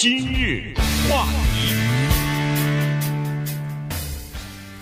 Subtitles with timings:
[0.00, 0.72] 今日
[1.10, 1.74] 话题，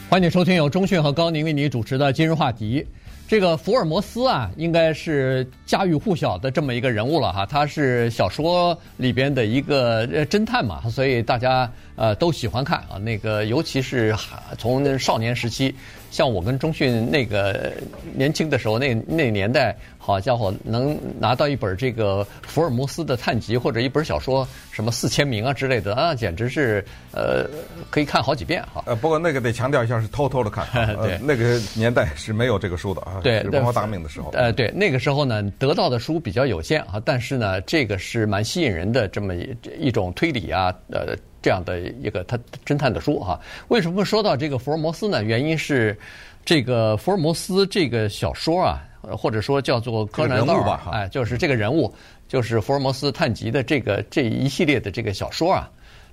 [0.09, 2.87] 欢迎收听由中讯和高宁为你主持的今日话题。
[3.27, 7.45] 这个福尔摩斯啊，应该是家喻户晓的这么一个人物了哈。
[7.45, 12.97] 他是小说里边的一个侦探嘛，所以大家呃都喜欢看啊。
[12.97, 14.15] 那个尤其是
[14.57, 15.75] 从少年时期，
[16.11, 17.73] 像我跟中迅那个
[18.15, 19.77] 年轻的时候，那那年代。
[20.01, 27.47] 好家伙，能拿到一本这个福尔摩斯的探集或者一本小说，什么四千名啊之类的啊，简直是呃
[27.91, 28.83] 可以看好几遍哈。
[28.87, 30.67] 呃，不过那个得强调一下，是偷偷的看。
[31.03, 33.21] 对、呃，那个年代是没有这个书的啊。
[33.23, 34.31] 对，文化大革命的时候。
[34.31, 43.41] 呃，对，那个时候呢，得到的书比较有限啊，但是呢，这个是蛮吸引人的这么一一种推理啊，呃，这样的一个他侦探的书哈。
[43.69, 45.23] 为什么说到这个福尔摩斯呢？
[45.23, 45.99] 原因是
[46.45, 48.85] 这个福尔摩斯这个小说啊。
[49.17, 51.91] 或者说叫做柯南道吧，哎，就是这个人物，
[52.27, 55.71] 就是福尔摩斯探集的这个这一系列的这个小说啊，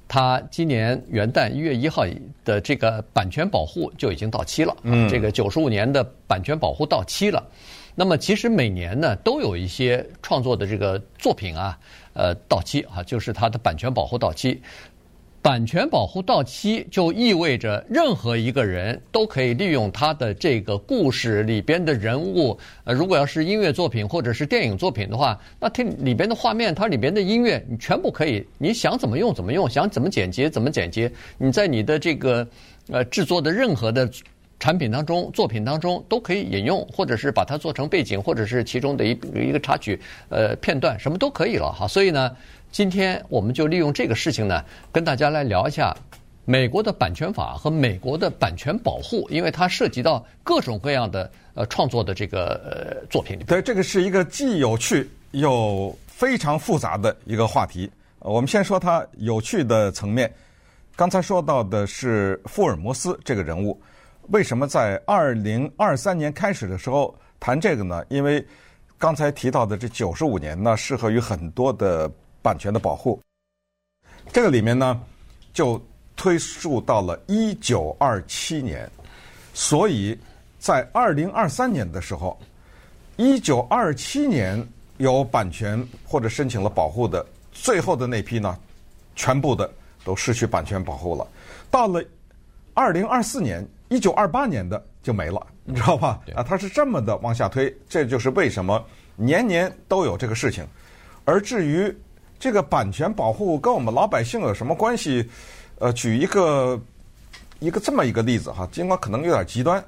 [0.08, 2.06] 他今年元旦一月一号
[2.46, 7.44] 的这个版权保护就已经到期了，嗯，这个九十五年的版权保护到期了。
[7.96, 11.78] 那么其实每年呢都有一些创作的这个作品啊，
[12.14, 14.62] 呃，到期啊，就是它的版权保护到期。
[15.46, 22.58] 版权保护到期，就意味着任何一个人都可以利用他的这个故事里边的人物。
[22.84, 31.08] 呃，如果要是音乐作品或者是电影作品的话，那它里边的画面，它里边的音乐，你全部可以，你想怎么用怎么用，想怎么剪辑怎么剪辑。
[31.38, 32.48] 你在你的这个
[32.90, 34.10] 呃制作的任何的
[34.60, 41.88] 产品当中、作品当中都可以引用，或者是把它做成背景，或者是其中的一一个插曲呃片段，什么都可以了哈。
[41.88, 42.36] 所以呢。
[42.76, 45.96] 今天我们就利用这个事情呢，跟大家来聊一下
[46.44, 53.40] 美国的版权法和美国的版权保护，因为它涉及到各种各样的呃创作的这个呃作品。
[53.48, 57.90] 对，这个是一个既有趣又非常复杂的一个话题。
[58.20, 60.30] 我们先说它有趣的层面。
[60.98, 63.82] 刚才说到的是福尔摩斯这个人物，
[64.32, 68.04] 为什么在二零二三年开始的时候谈这个呢？
[68.10, 68.46] 因为
[68.98, 72.12] 刚才提到的这九十五年呢，适合于很多的。
[72.46, 73.20] 版权的保护，
[74.32, 75.02] 这个里面呢，
[75.52, 75.84] 就
[76.16, 78.88] 推溯到了一九二七年，
[79.52, 80.16] 所以
[80.60, 82.40] 在二零二三年的时候，
[83.16, 84.64] 一九二七年
[84.98, 88.56] 有版权或者申请了保护的最后的那批呢，
[89.16, 89.68] 全部的
[90.04, 91.28] 都失去版权保护了。
[91.72, 92.00] 到了
[92.76, 96.22] 二零二四年，一九二八年的就没了，你知道吧？
[96.36, 98.86] 啊，它是这么的往下推，这就是为什么
[99.16, 100.64] 年年都有这个事情。
[101.28, 101.92] 而至于
[102.46, 105.28] 这个版权保护跟我们老百姓有什么关系？
[105.80, 106.80] 呃，举一个
[107.58, 109.84] 一个这么一个例子哈，尽管可能有点极端，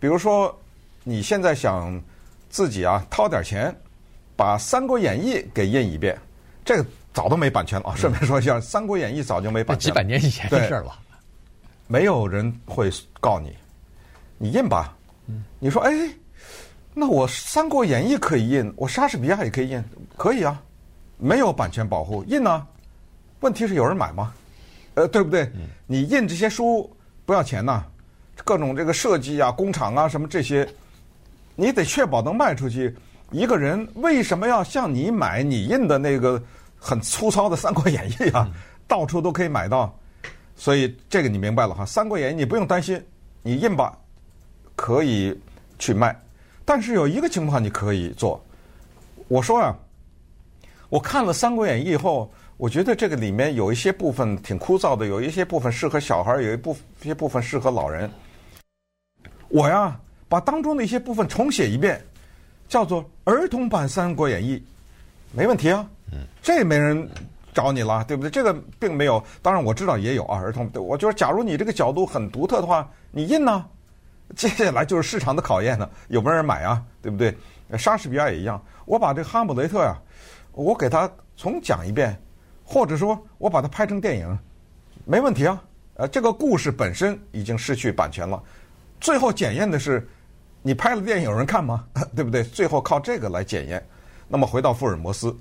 [0.00, 0.52] 比如说
[1.04, 2.02] 你现在想
[2.50, 3.72] 自己啊掏点钱，
[4.34, 6.18] 把《三国演义》给印一遍，
[6.64, 7.94] 这个早都没版权了啊。
[7.94, 10.98] 顺便说一下，《三国演义》早就没版权了，几百年以前的事了。
[11.86, 12.90] 没有人会
[13.20, 13.54] 告你，
[14.36, 14.96] 你印吧。
[15.60, 15.92] 你说哎，
[16.92, 19.84] 那我《三国演义》可以印，我莎士比亚也可以印，
[20.16, 20.60] 可以啊。
[21.16, 22.66] 没有版权保护，印呢？
[23.40, 24.32] 问题是有人买吗？
[24.94, 25.50] 呃，对不对？
[25.86, 26.90] 你印这些书
[27.26, 27.84] 不要钱呐，
[28.44, 30.66] 各种这个设计啊、工厂啊什么这些，
[31.54, 32.96] 你得确保能卖出去。
[33.30, 36.42] 一个人为什么要向你买你印的那个
[36.78, 38.48] 很粗糙的《三国演义》啊？
[38.86, 39.94] 到处都可以买到，
[40.56, 43.02] 所以这个你明白了哈，《三国演义》你不用担心，
[43.42, 43.98] 你印吧，
[44.76, 45.38] 可以
[45.78, 46.18] 去卖。
[46.64, 48.42] 但是有一个情况你可以做，
[49.28, 49.76] 我说啊。
[50.94, 58.08] 我看了《三国演义》以后，我觉得这个里面有一些部分挺枯燥的，有一些部分适合小孩，有一部一些部分适合老人。
[59.48, 62.00] 我呀，把当中的一些部分重写一遍，
[62.68, 64.56] 叫做儿童版《三国演义》，
[65.32, 65.84] 没问题啊。
[66.12, 67.10] 嗯，这没人
[67.52, 68.30] 找你了，对不对？
[68.30, 69.20] 这个并没有。
[69.42, 70.70] 当然我知道也有啊，儿童。
[70.74, 73.66] 我就是，假如你这个角度很独特的话，你印呢？
[74.36, 76.80] 接下来就是市场的考验了，有没有人买啊？
[77.02, 77.36] 对不对？
[77.76, 80.00] 莎士比亚也一样，我把这个《哈姆雷特》呀。
[80.54, 82.16] 我给他重讲一遍，
[82.64, 84.38] 或者说我把它拍成电影，
[85.04, 85.62] 没问题啊。
[85.96, 88.42] 呃，这个故事本身已经失去版权了，
[89.00, 90.04] 最后检验的是
[90.62, 91.84] 你拍了电影 有人看吗？
[92.16, 92.42] 对不对？
[92.42, 93.84] 最后靠这个来检验。
[94.26, 95.36] 那么回到福尔摩斯，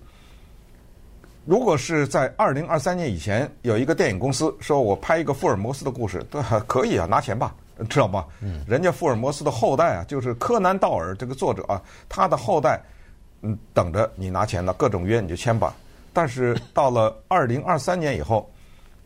[1.45, 7.55] 如果是在二零二三年以前有一个电影公司说我拍一个福尔摩斯的故事，对，可以啊，拿钱吧，
[7.89, 8.25] 知道吗？
[8.67, 12.81] 人家福尔摩斯的后代啊，就是柯南道尔这个作者啊，他的后代。
[13.43, 15.75] 嗯，等着你拿钱了，各种约你就签吧。
[16.11, 18.51] 但是 到了二零二三年以后，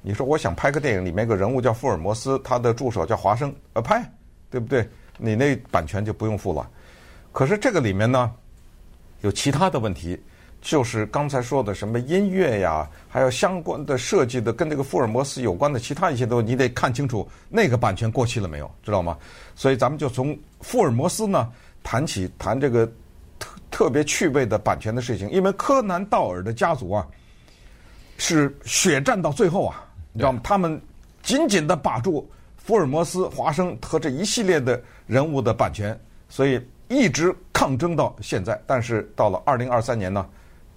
[0.02, 4.02] 你说我想拍个电影，里面有个人物叫福尔摩斯，他的助手叫华生，呃，拍，
[4.50, 4.88] 对不对？
[5.18, 6.70] 你那版权就不用付了。
[7.32, 8.32] 可是这个里面呢，
[9.22, 10.20] 有其他的问题，
[10.62, 19.18] 就是刚才说的什么音乐呀，还有相关的设计的跟这个福尔摩斯有关的其他一些东西，你得看清楚那个版权过期了没有，知道吗？
[19.56, 21.52] 所以咱们就从福尔摩斯呢
[21.82, 22.90] 谈起，谈这个
[23.72, 25.30] 特特别趣味的版权的事情。
[25.30, 27.08] 因为柯南道尔的家族啊
[28.18, 30.42] 是血战到最后啊，你知道吗？
[30.44, 30.82] 他们
[31.22, 35.98] 紧紧的把住福尔摩斯、华生和这一系列的人物的版权，
[36.28, 36.60] 所以
[36.90, 38.60] 一直抗争到现在。
[38.66, 40.28] 但是到了二零二三年呢？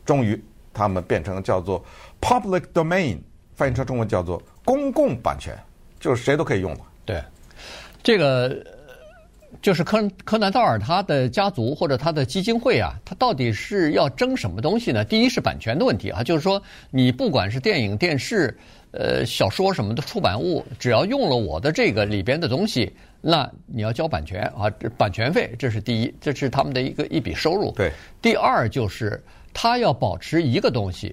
[0.05, 0.41] 终于，
[0.73, 1.85] 他们变成叫做
[2.21, 3.19] public domain，
[3.55, 5.57] 翻译成中文叫做公共版权，
[5.99, 6.81] 就是谁都可以用了。
[7.05, 7.23] 对，
[8.03, 8.65] 这个
[9.63, 15.05] 就是柯柯南道尔他的家族或者他的基金会啊，他到底是要争什么东西呢？
[15.05, 18.57] 第一是版权的问题啊，就是说你不管是电影、电视、
[18.93, 27.73] 呃小说什么的出版物，只要用了我的这个里边的东西，那你要交版权啊，版权费，这是第一，这是他们的一个一笔收入。
[27.73, 27.91] 对，
[28.23, 29.23] 第二就是。
[29.53, 31.13] 他要保持一个东西，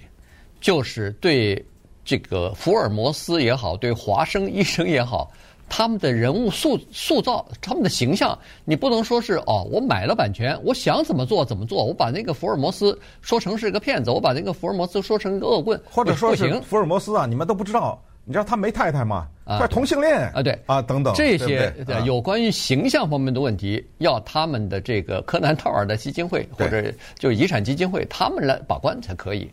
[0.62, 1.60] 就是对
[2.06, 5.32] 这个福尔摩斯也好，对华生医生也好，
[5.70, 18.02] 他们的人物塑塑造，他们的形象，你不能说是哦，我买了版权，我想怎么做怎么做，我把那个福尔摩斯说成是个骗子，我把那个福尔摩斯说成一个恶棍，或者说是福尔摩斯啊，你们都不知道。
[18.30, 19.26] 你知道他没太太吗？
[19.46, 21.74] 啊同性恋啊，对啊，等等这些
[22.04, 29.50] 有关于形象方面的问题，要他们的这个柯南道尔的基金会或者就是遗产基金会他们来把关才可以。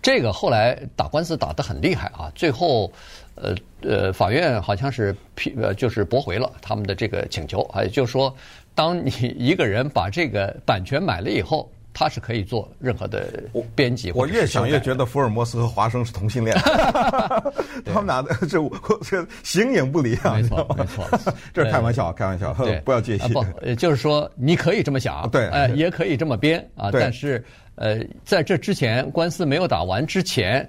[0.00, 2.90] 这个后来打官司打得很厉害啊，最后
[3.36, 8.34] 呃呃法院好像是批呃就是驳回了他们的这个请求，也就是说，
[8.74, 11.70] 当你一个人把这个版权买了以后。
[11.98, 13.42] 他是可以做任何的
[13.74, 14.12] 编辑。
[14.12, 16.54] 我越想越觉得福尔摩斯和华生是同性恋
[17.86, 18.58] 他们俩的这
[19.00, 20.34] 这形影不离啊！
[20.34, 21.08] 没错，没错，
[21.54, 22.52] 这是开玩笑，开玩笑，
[22.84, 23.32] 不要介意。
[23.32, 23.42] 不，
[23.76, 26.90] 就是说你可以这么想，对，呃，也可以这么编啊。
[26.92, 27.42] 但是，
[27.76, 30.68] 呃，在这之前，官司没有打完之前。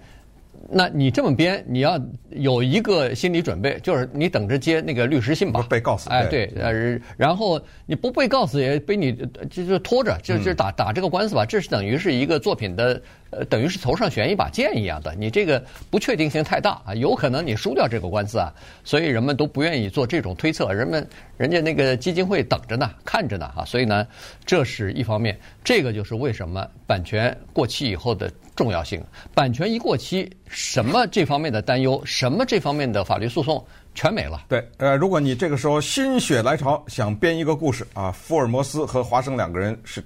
[0.70, 2.00] 那你这么编，你要
[2.32, 5.66] 有一个心理准备，就是你等着接那个律师信吧。
[5.70, 6.10] 被告死。
[6.10, 9.14] 哎，对，呃，然后你不被告死也被你
[9.50, 11.46] 就就拖着，就就打打这个官司吧。
[11.46, 13.02] 这是等于是一个作品的。
[13.30, 18.50] 呃，等于是头上悬一把剑一样的，你这个不确定性太大啊，有可能你输掉这个官司啊，
[18.86, 20.72] 所以人们都不愿意做这种推测。
[20.72, 21.06] 人们
[21.36, 24.08] 人家那个基金会等着呢，看着呢啊，所以呢，
[24.46, 25.38] 这是一方面。
[25.62, 29.02] 这个就是为什么版权过期以后的重要性。
[29.34, 33.66] 版权一过期，什么这方面的担忧，什么这方面的法律诉讼
[33.96, 34.44] 全没了。
[34.50, 40.04] 对，呃，如果你这个时候心血来潮想编一个故事啊，福尔摩斯和华生两个人是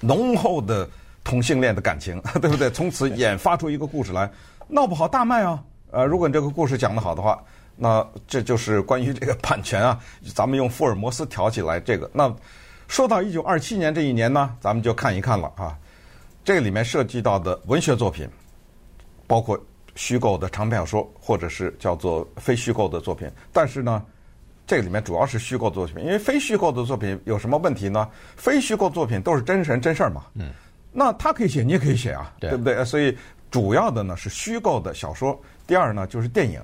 [0.00, 0.88] 浓厚的。
[1.24, 2.68] 同性恋的感情， 对不对？
[2.68, 4.28] 从此演发出一个故事来，
[4.66, 5.62] 闹不好大卖啊！
[5.92, 7.40] 呃，如果你这个故事讲得好的话，
[7.76, 9.96] 那这就是关于这个版权啊。
[10.34, 12.10] 咱们用福尔摩斯挑起来这个。
[12.12, 12.28] 那
[12.88, 15.78] 说到一九二七年这一年呢，咱们就看一看了啊。
[16.44, 18.28] 这个里面涉及到的文学作品，
[19.26, 19.58] 包括
[19.94, 23.30] 虚构的长篇小说，或者是叫做非虚构的作品。
[23.52, 24.04] 但是呢，
[24.66, 28.08] 这个里面主要是虚构的作品，因为非虚构的作品有什么问题呢？
[28.36, 30.24] 非虚构作品都是真人真事儿嘛。
[30.34, 30.50] 嗯。
[30.90, 32.84] 那他可以写，你也可以写啊，对，对不对？
[32.84, 33.16] 所以
[33.50, 36.60] 主要的呢是虚构的小说，第二呢就是电影，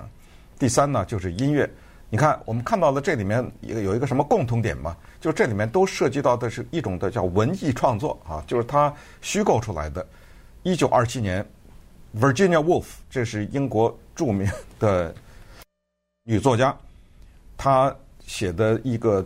[0.59, 1.69] 第三呢就是音乐。
[2.11, 4.97] 你看，我们看到了这里面有有一个什么共同点吗？
[5.21, 8.91] 就这里面都涉及到的是一种的叫文艺创作啊，就是他
[9.21, 10.05] 虚构出来的。
[10.63, 11.45] 一九二七年
[12.19, 15.13] ，Virginia Woolf，这是英国著名的
[16.23, 16.75] 女作家，
[17.55, 17.95] 她
[18.25, 19.23] 写的一个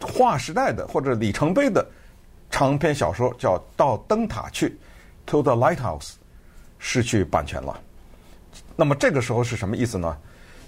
[0.00, 1.84] 划时代的或者里程碑的。
[2.50, 4.68] 长篇小说叫《到灯塔去》
[5.26, 6.12] ，To the Lighthouse，
[6.78, 7.80] 失去版权了。
[8.76, 10.16] 那么这个时候是什么意思呢？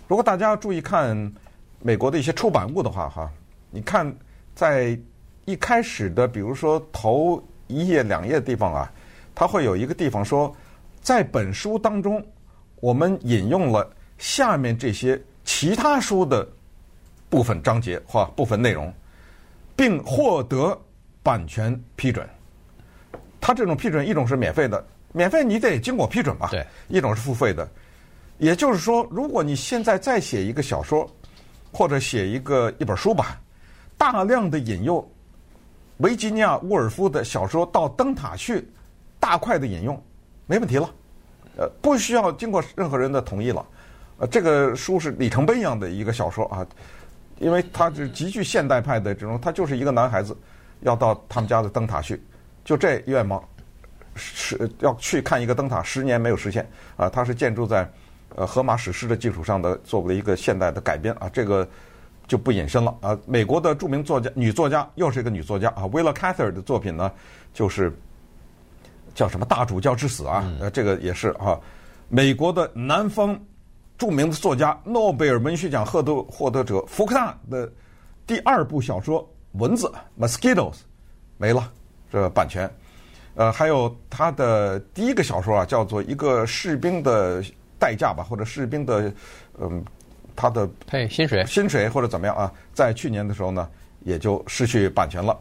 [0.06, 1.32] 如果大家注意看
[1.80, 3.30] 美国的一些出版物的话，哈，
[3.70, 4.14] 你看
[4.54, 4.98] 在
[5.44, 8.92] 一开始的，比如说头一页两页的地方啊，
[9.34, 10.54] 它会有一个地方说，
[11.00, 12.24] 在本书当中，
[12.80, 16.46] 我们引用了下面这些其他书的
[17.28, 18.92] 部分章节或部分内容，
[19.74, 20.78] 并获得。
[21.26, 22.24] 版权批准，
[23.40, 26.46] 它这种批准一种是免费的，免费你得经过批准吧？
[26.52, 27.68] 对，一种是付费的，
[28.38, 31.08] 也就是说，如果你现在再写一个小说，
[31.72, 33.40] 或者写一个一本书吧，
[33.96, 35.06] 大量的引用
[35.98, 38.68] 维吉尼亚·沃尔夫的小说到灯塔去，
[39.18, 40.00] 大块的引用，
[40.46, 40.90] 没问题了，
[41.56, 43.66] 呃，不需要经过任何人的同意了，
[44.18, 46.66] 呃，这个书是里程碑一样的一个小说啊，
[47.38, 50.36] 因为它是极具现代派的这种，他就是一个男孩子。
[50.80, 52.22] 要到他们家的灯塔去，
[52.62, 53.42] 就这愿望
[54.14, 57.08] 是要去看一个灯塔，十年没有实现啊！
[57.08, 57.90] 它是建筑在
[58.36, 61.66] 呃荷马史诗的基础上的，作为一个现代的改编啊，这个
[62.28, 63.18] 就不引申了啊。
[63.26, 67.10] 美国的著名作家女作家又是一个女作家啊，Willa Cather 的作品呢，
[67.54, 67.92] 就是
[69.14, 71.58] 叫什么大主教之死啊，呃，这个也是啊，
[72.08, 73.36] 美国的南方
[73.96, 77.72] 著名的作家诺贝尔文学奖获得获得者福克纳的
[78.26, 79.90] 第二部小说《蚊子》
[80.22, 80.80] （Mosquitoes）
[81.38, 81.72] 没了，
[82.12, 82.70] 这版权。
[83.34, 87.42] 呃，还有他的第一个小说啊，叫做《一个士兵的
[87.78, 89.12] 代价》吧，或者士兵的
[89.60, 89.84] 嗯，
[90.34, 93.68] 他的嘿薪水薪水或者怎么样啊，在去年的时候呢，
[94.04, 95.36] 也就失去版权了。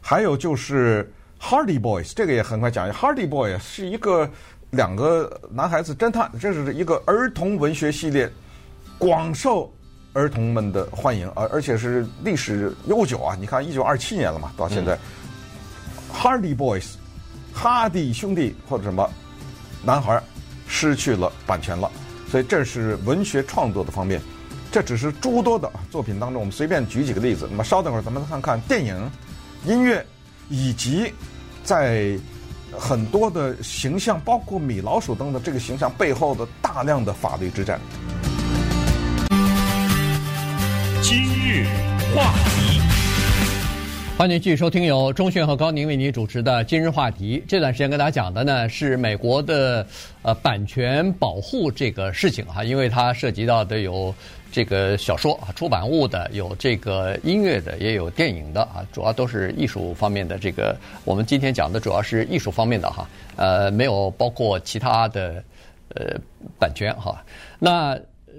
[0.00, 1.10] 还有就是。
[1.38, 2.98] Hardy Boys 这个也很快讲一下。
[2.98, 4.28] Hardy Boys 是一个
[4.70, 8.28] 两个男孩子侦探，这是一个儿童文学系列，
[8.96, 9.70] 广受
[10.14, 13.36] 儿童们的欢迎，而而且是历史悠久啊！
[13.38, 14.94] 你看，一九二七年了嘛，到现在。
[14.94, 14.98] 嗯、
[16.10, 16.94] Hardy Boys，
[17.52, 19.06] 哈迪兄弟或者什么
[19.84, 20.20] 男孩
[20.66, 21.90] 失去了版权了，
[22.30, 24.20] 所以这是文学创作的方面。
[24.70, 27.46] 这只是诸多的作品当中，我们随便举几个例子。
[27.50, 29.10] 那么稍等会儿，咱们看看电影、
[29.64, 30.04] 音乐。
[30.48, 31.12] 以及
[31.64, 32.16] 在
[32.78, 37.80] 很多的形象，包括米老鼠等等这个形象背后的大量的法律之战。
[41.02, 41.66] 今日
[42.14, 42.65] 话题，
[44.16, 47.38] 欢迎继续收听由钟迅和高宁为您主持的《今日话题》。
[47.46, 49.86] 这段时间跟大家讲的呢是美国的
[50.22, 54.14] 呃版权保护这个事情哈，因为它涉及到的有。
[54.52, 60.38] 这个小说啊，出版物的有这个音乐的，也有电影的啊，主要都是艺术方面的。
[60.38, 63.06] 这个我们今天讲的主要是艺术方面的哈，
[63.36, 65.44] 呃，没有包括其他的
[65.94, 66.18] 呃
[66.58, 67.22] 版权哈。
[67.58, 67.90] 那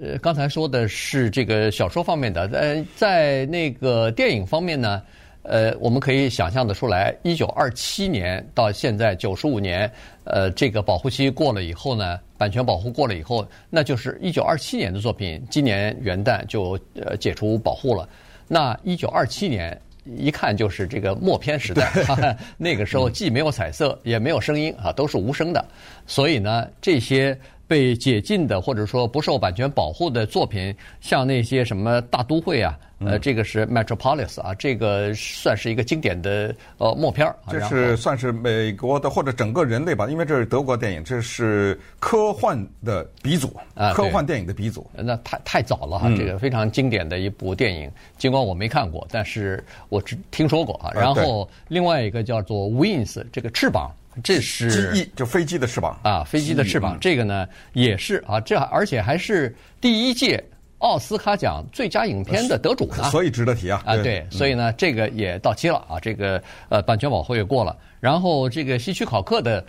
[0.02, 5.00] 呃刚才说的是这个小说方面的，呃在那个电影方面呢？
[5.42, 9.90] 呃，我们可以想象得出来，一九二七年到现在九十五年，
[10.24, 18.08] 呃，这个保护期过了以后呢，版权保护过了以后，那就是一九二七年的作品，今年元旦就呃解除保护了。
[18.46, 21.90] 那一九二七年一看就是这个默片时代，
[22.58, 25.64] 那个时候既没有彩色，也没有声音啊，都是无声的，
[26.06, 27.38] 所以呢，这些。
[27.68, 37.36] 被解禁的或者说不受版权保护的作品，像那些什么大都会啊，呃，这个是 Metropolis 啊，这个算是一个经典的呃默片儿。
[37.50, 44.90] 这是算是美国的或者整个人类吧，因为这是德国电影，这是科幻的鼻祖啊，科幻电影的鼻祖。
[44.94, 50.90] 那太太早了哈，这个非常经典的一部电影，尽管我没看过，但是我只听说过啊。
[50.94, 53.92] 然后另外一个叫做 Wings，这个翅膀。
[54.22, 56.96] 这是机翼，就飞机的翅膀啊，飞机的翅膀。
[56.96, 60.42] 嗯、这个呢，也是啊，这而且还是第一届
[60.78, 63.82] 奥斯卡奖最佳影片的得主呢，所以值得提啊。
[63.84, 67.76] 啊，对，所以呢，这个也到期了啊，这个呃，版权保护也过了。
[68.00, 69.64] 然后这个希区考克的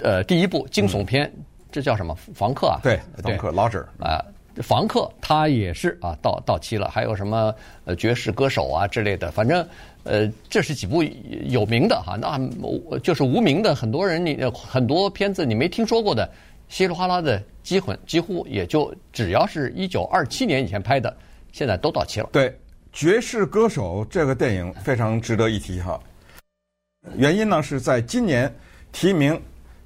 [0.00, 2.14] 呃第一部惊悚片，嗯、这叫什么？
[2.34, 2.80] 房客啊？
[2.82, 4.24] 对，房客 Lodger 啊。
[4.56, 7.54] 房客他也是啊，到到期了，还有什么
[7.84, 9.66] 呃爵士歌手啊之类的，反正
[10.04, 12.38] 呃这是几部有名的哈，那
[13.00, 16.30] 就是无名的很多人你很多片子你没听说过的，
[16.68, 21.16] 稀里哗啦的几乎几乎也就只要是一九二七年以前拍的，
[21.52, 22.28] 现在都到期了。
[22.32, 22.58] 对，
[22.92, 26.00] 爵士歌手这个电影非常值得一提哈，
[27.16, 28.52] 原因呢是在今年
[28.92, 29.40] 提名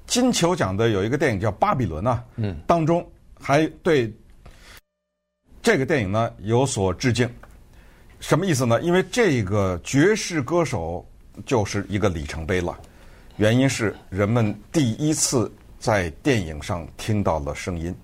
[0.07, 3.05] 金球奖的有一个电影叫《巴比伦》呐，嗯，当中
[3.39, 4.11] 还对。
[5.61, 7.27] 这个电影呢有所致敬，
[8.27, 8.81] 什么意思呢？
[8.81, 11.07] 因为这个爵士歌手
[11.45, 12.75] 就是一个里程碑了，
[13.37, 17.95] 原因是人们第一次在电影上听到了声音，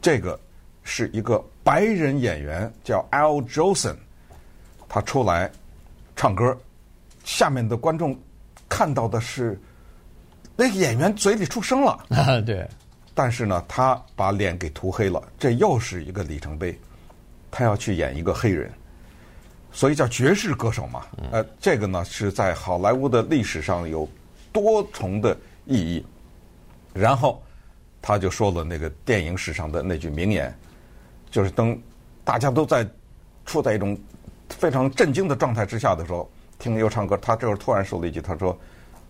[0.00, 0.38] 这个
[0.84, 3.96] 是一个白人演员叫 Al Jolson，
[4.88, 5.50] 他出来
[6.14, 6.56] 唱歌，
[7.24, 8.16] 下面的观众
[8.68, 9.60] 看到的是
[10.54, 12.64] 那个演员嘴里出声了啊， 对。
[13.12, 16.78] 但是呢，他把脸给涂黑了，这又是一个里程碑。
[17.50, 18.72] 他要去演一个黑人，
[19.72, 21.04] 所以叫爵士歌手嘛。
[21.32, 24.08] 呃，这个呢是在好莱坞的历史上有
[24.52, 25.36] 多重的
[25.66, 26.04] 意义。
[26.92, 27.42] 然后
[28.00, 30.54] 他就说了那个电影史上的那句名言，
[31.30, 31.76] 就是当
[32.22, 32.86] 大家都在
[33.46, 33.98] 处在一种
[34.50, 38.56] 非常震惊的状态之下的时候，听又唱歌，他这会儿突然说了一句：“他说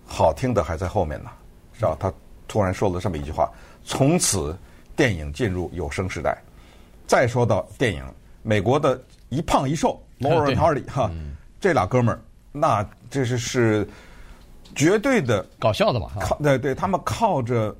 [0.07, 1.31] 好听的还在后面呢。”
[1.79, 1.97] 是吧？
[2.01, 2.13] 他。
[2.49, 3.51] 突然说了这么一句话，
[3.83, 4.55] 从此
[4.95, 6.37] 电影进入有声时代。
[7.07, 8.05] 再说到电影，
[8.43, 11.11] 美国的一胖一瘦 and Hardy 哈，
[11.61, 12.21] 这俩哥们儿，
[12.53, 13.89] 那这是是
[14.75, 16.13] 绝对的搞笑的吧？
[16.21, 17.75] 靠，对对，他们靠着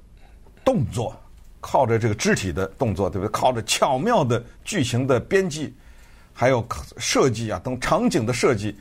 [0.65, 1.15] 动作，
[1.61, 3.31] 靠着这个肢体的动作，对不对？
[3.31, 5.75] 靠着巧妙的剧情的编辑，
[6.33, 6.67] 还有
[6.99, 8.77] 设计啊等场景的设计，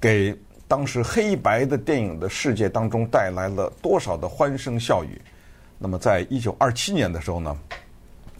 [0.00, 0.36] 给。
[0.68, 5.22] 当时黑白的电影的世界当中带来了多少的欢声笑语？
[5.78, 7.56] 那么，在一九二七年的时候呢，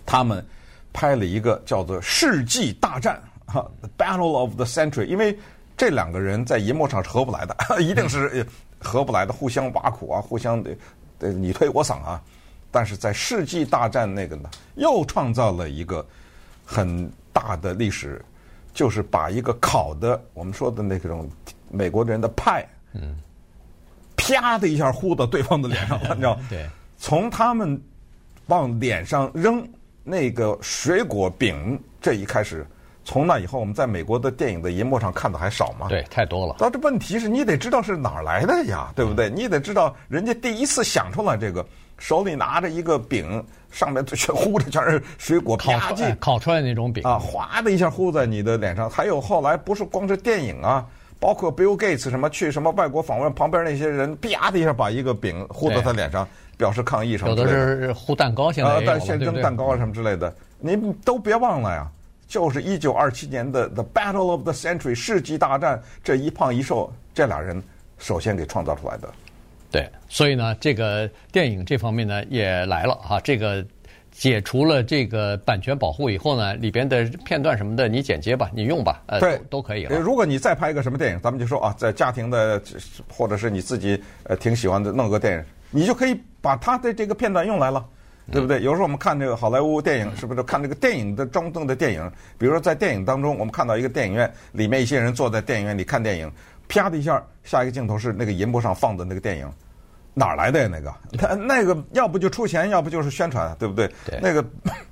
[0.04, 0.44] 他们
[0.92, 3.24] 拍了一个叫做《世纪大战》哈，
[3.98, 5.38] 《Battle of the Century》，因为
[5.76, 8.46] 这两个人在银幕上是合不来的， 一定是
[8.78, 10.74] 合不来的，互相挖苦啊，互相的
[11.18, 12.20] 对，你推我搡啊。
[12.70, 16.04] 但是在世纪大战那个呢，又创造了一个
[16.64, 18.22] 很大的历史，
[18.74, 21.30] 就是把一个烤的我们说的那种
[21.70, 23.16] 美国人的派，嗯，
[24.16, 26.38] 啪的一下呼到对方的脸上了， 你知道？
[26.50, 27.80] 对，从他们
[28.46, 29.66] 往脸上扔
[30.04, 32.66] 那个水果饼这一开始。
[33.06, 35.86] 从那以后，我们在美国的电影的银幕上看的还少吗？
[35.88, 36.56] 对，太多了。
[36.58, 39.30] 但这问题是你得知道是哪儿来的呀，对不对？
[39.30, 41.64] 你得知道人家第一次想出来这个，
[41.98, 48.90] 手里拿着一个饼，上面全糊着全是水果，烤出来烤出来那种饼啊，哗的一下糊在你的脸上。
[48.90, 50.84] 还有后来不是光是电影啊，
[51.20, 56.26] 包括 Bill Gates 什么去什么外国访问，旁边那些人啪的一下把一个饼糊在他脸上，
[56.58, 57.56] 表示抗议什么之类的。
[57.56, 61.88] 有的是糊蛋糕，现在现蒸蛋糕啊什么之类的，您都别忘了呀。
[62.26, 67.62] 就是一九二七年的 The Battle of the Century 世纪大战，这一胖一瘦这俩人
[67.98, 69.08] 首先给创造出来的。
[69.70, 73.20] 对，所以呢，这个电影这方面呢也来了哈。
[73.20, 73.64] 这个
[74.10, 79.98] 解除了这个版权保护以后呢，里边的片段什么的你剪接吧，你用吧，呃，对，都可以了。
[79.98, 82.60] 如果你再拍一个什么电影，咱们就说啊，在家庭的
[83.12, 87.84] 或者是你自己呃挺喜欢的弄个电影，你就可以把他的这个片段用来了。
[88.32, 88.60] 对不对？
[88.62, 92.10] 有时候我们看这个好莱坞电影，是不是看这个电影的中东的电影？
[92.36, 96.30] 比如说在电影当中，我们看到一个电影院里面一些人坐在电影院里看电影，
[96.66, 99.48] 啪的一下，下一个镜头是那个银幕上放的那个电影，
[100.12, 100.68] 哪儿来的呀？
[100.68, 103.86] 那个他那个要不就出钱，要不就是宣传，对不对？
[104.04, 104.18] 对。
[104.20, 104.44] 那个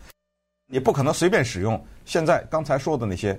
[0.71, 1.83] 你不可能随便使用。
[2.05, 3.39] 现在刚才说的那些，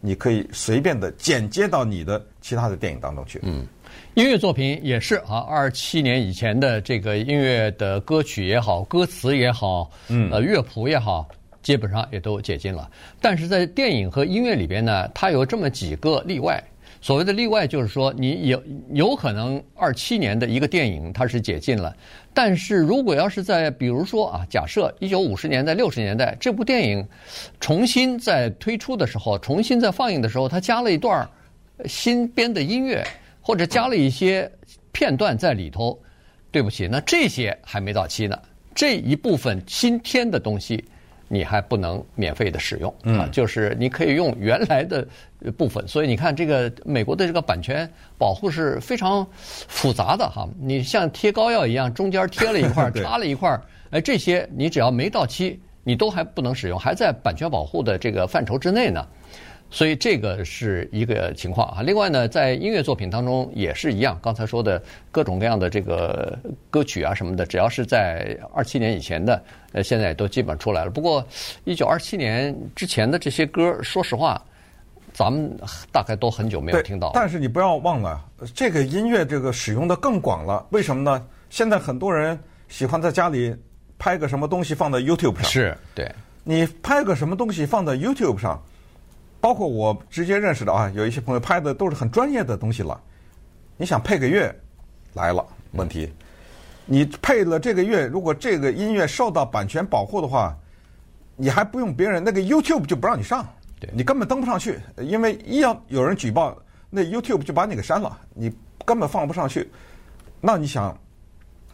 [0.00, 3.40] 你可以随便的剪接到你的其他的电影当中去。
[3.42, 3.66] 嗯。
[4.14, 11.26] 音乐作品也是啊，二七年以前的这个音乐的歌曲也好，歌词也好，嗯，呃，乐谱也好，
[11.62, 12.90] 基本上也都解禁了。
[13.20, 16.62] 但是在电影和音乐里边呢，它有这么几个例外。
[17.00, 21.96] 所谓的例外就是说，你有有可能二七年的一个电影它是解禁了，
[22.32, 27.04] 但是如果要是在比如说啊，假设一九五十年代、六十年代这部电影
[27.58, 31.28] 重新在推出的时候，重新在放映的时候，它加了一段
[31.86, 33.04] 新编的音乐。
[33.42, 34.50] 或者加了一些
[34.92, 36.00] 片段在里头，
[36.50, 38.38] 对不起，那这些还没到期呢。
[38.74, 40.82] 这一部分新添的东西，
[41.28, 45.06] 你还不能免费的使用啊，就是你可以用原来的
[45.58, 45.86] 部分。
[45.86, 50.48] 所以你看，这个美国的这个版权保护是非常复杂的哈。
[50.58, 59.06] 你像贴膏药一样，中间贴了一块， 插了一块，哎，这些你只要没到期，你都还不能使用，还在版权保护的这个范畴之内呢。
[59.72, 61.80] 所以这个是一个情况啊。
[61.80, 64.80] 另外呢，在音乐作品当中也是一样，刚才说的
[65.10, 66.38] 各种各样的这个
[66.70, 70.90] 歌曲啊什么的，只要是在二七年以前的，呃，现在都基本出来了。
[70.90, 71.26] 不过
[71.64, 74.40] 一九二七年之前的这些歌，说实话，
[75.14, 75.50] 咱们
[75.90, 77.10] 大概都很久没有听到。
[77.14, 78.22] 但是你不要忘了，
[78.54, 80.66] 这个音乐这个使用的更广了。
[80.68, 81.26] 为什么呢？
[81.48, 83.56] 现在很多人喜欢在家里
[83.98, 85.44] 拍个什么东西放在 YouTube 上。
[85.44, 86.12] 是，对。
[86.44, 88.62] 你拍个什么东西放在 YouTube 上？
[89.42, 92.98] 包括我直接认识的啊，有一些朋友拍的都是很专业的东西了。
[93.76, 94.54] 你想配个乐
[95.14, 96.12] 来了，问题，
[96.86, 100.56] 你配了这个乐，如果这个音乐受到版权保护的话，
[101.34, 103.44] 你还不用别人，那个 YouTube 就不让你上，
[103.92, 106.56] 你根本登不上去，因为一要有人举报，
[106.88, 109.68] 那 YouTube 就把你给删了，你根本放不上去。
[110.40, 110.96] 那你想，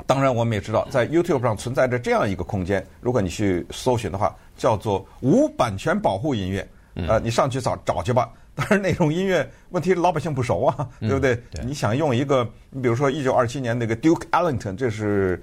[0.07, 6.67] 当然我们也知道，在 YouTube 上存在着这样一个空间，如果你去搜寻的话，叫做无版权保护音乐。
[7.07, 8.31] 呃，你上去找找去吧。
[8.59, 11.35] 但是那种音乐，问题老百姓不熟啊，对不对？
[11.35, 15.41] 嗯、对，你想用一个，你比如说一九二七年那个 Duke Ellington，这是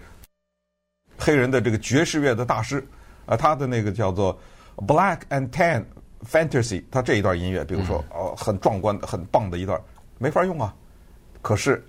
[1.18, 2.86] 黑人的这个爵士乐的大师，
[3.26, 4.38] 啊，他的那个叫做
[4.76, 5.86] Black and Tan
[6.30, 9.80] Fantasy，他这一段音乐，比如说哦、呃，很壮观、很棒的一段，
[10.18, 10.76] 没法用啊。
[11.41, 11.82] 可是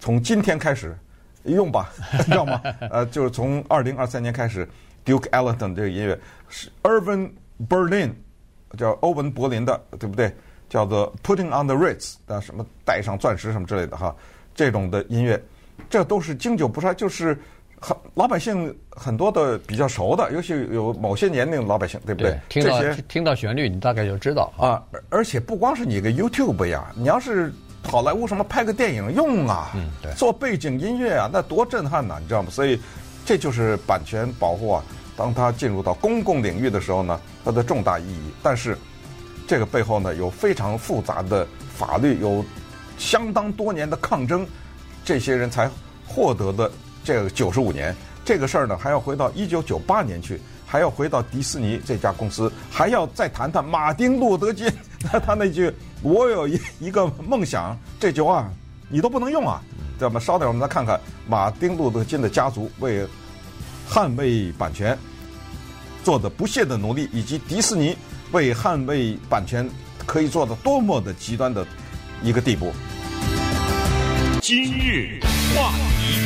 [0.00, 0.98] 从今天开始
[1.44, 2.60] 用吧，你 知道吗？
[2.90, 4.68] 呃，就是从二零二三年开始
[5.04, 7.30] ，Duke Ellington 这个音乐是 Irving
[7.68, 8.10] Berlin。
[8.78, 10.32] 叫欧文柏林的，对不对？
[10.68, 14.12] 叫做 Putting on the Ritz 的什么带上钻石什么之类的哈，
[14.54, 15.40] 这种的音乐，
[15.88, 17.38] 这都是经久不衰，就是
[17.78, 22.32] 很老百姓很多的比较熟的，尤其有某些年龄的老百姓，对不对？
[22.32, 24.82] 对听到听到旋律，你大概就知道啊。
[25.10, 27.52] 而且不光是你个 YouTube 呀，你要是
[27.84, 32.48] 好莱坞什么拍个电影用啊，嗯，对，做背景音乐啊，那多震撼呐，你知道吗？
[32.50, 32.80] 所以
[33.24, 34.84] 这就是版权保护啊。
[35.16, 38.32] 当它进入到公共领域的时候呢，它的重大意义。
[38.42, 38.76] 但是，
[39.46, 41.46] 这个背后呢，有非常复杂的
[41.76, 42.44] 法律，有
[42.98, 44.46] 相当多年的抗争，
[45.04, 45.70] 这些人才
[46.06, 46.70] 获得的
[47.04, 47.94] 这个九十五年。
[48.24, 54.66] 这个事儿呢，还要回到一九九八年去，还要回到迪士尼这家公司，还要再谈谈马丁路德金
[55.26, 58.50] 他那句“我有一一个梦想”这句话，
[58.88, 59.62] 你都不能用啊。
[59.98, 60.98] 那么稍等，我们再看看
[61.28, 63.06] 马丁路德金的家族为
[63.88, 64.96] 捍卫版权
[66.02, 67.96] 做的不懈的努力，以及迪士尼
[68.32, 69.68] 为捍卫版权
[70.06, 71.66] 可以做的多么的极端的
[72.22, 72.72] 一个地步。
[74.40, 75.20] 今日
[75.54, 76.18] 话题，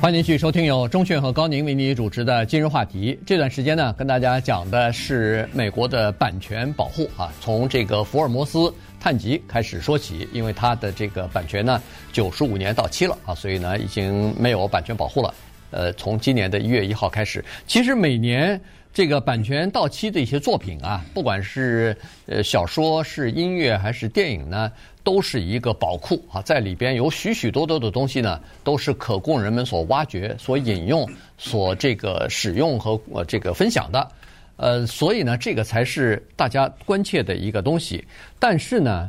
[0.00, 3.14] 欢迎继续收听由钟迅和高宁为你主持的《今日话题》。
[3.24, 8.72] 这段时间呢，跟大家讲的是美国的版权保护啊，从这个福尔摩斯。
[9.00, 11.80] 探集开始说起，因为它的这个版权呢，
[12.12, 15.32] 九十五年到期了啊，所以呢已经没有版权保护了。
[15.70, 18.60] 呃，从今年的一月一号开始，其实每年
[18.92, 24.72] 这个版权到期的一些作品啊，不管是呃小说、是音乐还是电影呢，
[25.04, 34.08] 都是一个宝库啊，在里边有许许多多的东西呢，都是可供人们所挖掘、所引用、所这个使用和呃这个分享的。
[34.56, 38.04] 呃，所以呢，这个才是大家关切的一个东西。
[38.40, 39.08] 但是呢，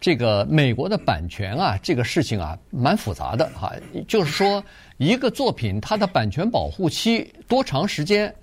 [0.00, 3.74] 这个美国的版权啊，这个事情啊，蛮复杂的哈。
[4.08, 4.64] 就是说，
[4.98, 8.34] 一个作品它的版权保护期多长时间，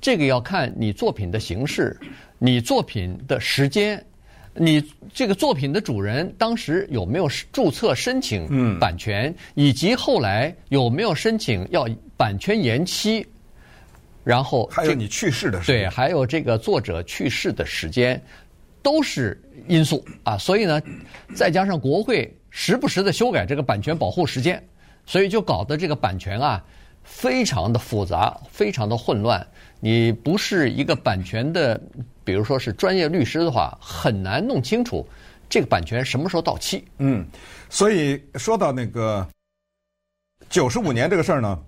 [0.00, 1.98] 这个要看你作品的形式、
[2.38, 4.04] 你作品的时间、
[4.54, 4.82] 你
[5.14, 13.26] 这个作品的主人当时有没有注册申请版权，以及后来有没有申请要版权延期。
[14.24, 18.22] 然后还有你去世的时间，对，还有这个作者去世的时间，
[18.80, 20.38] 都是因素啊。
[20.38, 20.80] 所以呢，
[21.34, 24.62] 再加上国会时不时的修改这个版权保护时间，
[25.06, 26.62] 所以就搞得这个版权啊
[27.02, 29.46] 非常的复杂，非常的混乱。
[29.80, 31.80] 你不是一个版权的，
[32.24, 35.06] 比如说是专业律师的话，很难弄清楚
[35.48, 36.84] 这个版权什么时候到期。
[36.98, 37.26] 嗯，
[37.68, 39.26] 所以说到那个
[40.48, 41.58] 九十五年这个事儿呢。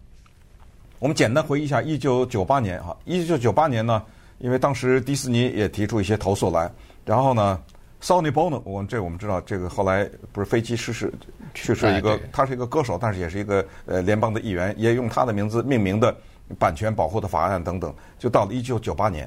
[1.00, 4.02] 我们简单回忆一下，一九九八年哈，一九九八年呢，
[4.38, 6.70] 因为当时迪士尼也提出一些投诉来，
[7.04, 7.60] 然后呢
[8.04, 11.10] ，Sonny Bono，我们这我们知道，这个后来不是飞机失事
[11.54, 16.14] 去世一个，他是一个歌手，但是也是一个呃联邦的议员，也用他的名字命名的
[16.58, 19.26] 版权保护的法案等等，就到了一九九八年。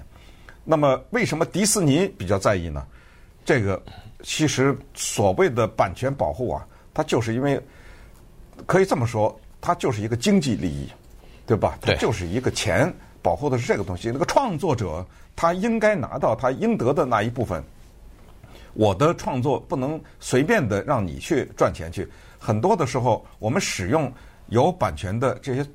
[0.63, 2.86] 那么为什么迪士尼比较在意呢？
[3.44, 3.82] 这个
[4.22, 7.60] 其实所谓的版权保护啊，它就是因为
[8.68, 10.88] 可以这么说，它就是一个经济利益。
[11.48, 11.78] 对吧？
[11.80, 14.12] 它就是一个钱保护的是这个东西。
[14.12, 17.63] 那个创作者他应该拿到他应得的那一部分。
[18.78, 22.08] 我的创作不能随便的让你去赚钱去。
[22.38, 24.13] 很多的时候，我们使用
[24.50, 25.66] 有版权的这些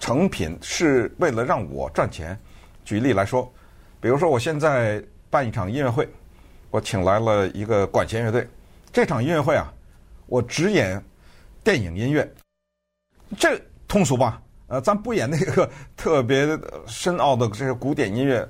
[0.00, 2.38] 成品是为了让我赚钱。
[2.82, 3.52] 举例来说，
[4.00, 6.08] 比如说我现在办一场音乐会，
[6.70, 8.48] 我请来了一个管弦乐队。
[8.90, 9.70] 这场音乐会啊，
[10.24, 11.04] 我只演
[11.62, 12.26] 电影音乐，
[13.36, 14.40] 这通俗吧？
[14.68, 18.48] 呃，咱不演那个特别深奥的这些古典音乐，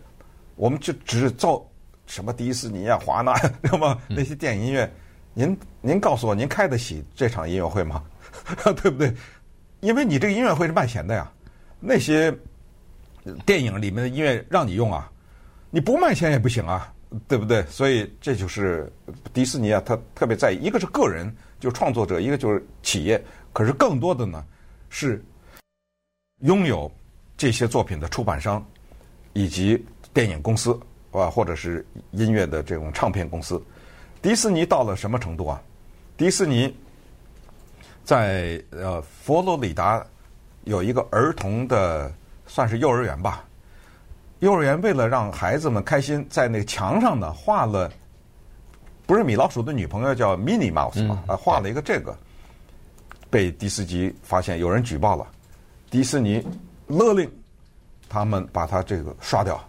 [0.54, 1.60] 我们就只造
[2.06, 3.98] 什么迪士尼啊、华纳，知道吗？
[4.08, 4.90] 那些电影音乐，
[5.32, 8.02] 您您告诉我，您开得起这场音乐会吗？
[8.82, 9.14] 对不对？
[9.80, 11.30] 因为你这个音乐会是卖钱的呀，
[11.80, 12.36] 那些
[13.46, 15.10] 电影里面的音乐让你用啊，
[15.70, 16.92] 你不卖钱也不行啊，
[17.28, 17.62] 对不对？
[17.66, 18.92] 所以这就是
[19.32, 23.22] 迪士尼啊，他特别在意，一个是个人，就是创作者；一个就是企业。
[23.52, 24.44] 可是更多的呢，
[24.88, 25.24] 是。
[26.40, 26.90] 拥有
[27.38, 28.62] 这些作品的出版商，
[29.32, 30.78] 以及电影公司
[31.20, 33.62] 啊，或者是音乐的这种唱片公司，
[34.20, 35.60] 迪士尼到了什么程度啊？
[36.16, 36.74] 迪士尼
[38.04, 40.04] 在呃佛罗里达
[40.64, 42.12] 有一个儿童的
[42.46, 43.44] 算是幼儿园吧，
[44.40, 47.90] 幼儿园为了让孩子们开心，在那个墙上呢画了，
[49.06, 52.16] 不是米老鼠的女朋友叫 Minnie Mouse 嘛，啊画了一个这个，
[53.30, 55.26] 被迪士尼发现，有人举报了。
[55.90, 56.44] 迪士尼
[56.86, 57.30] 勒令
[58.08, 59.62] 他们把他这个刷掉。